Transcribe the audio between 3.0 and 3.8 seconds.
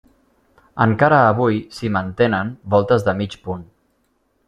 de mig punt.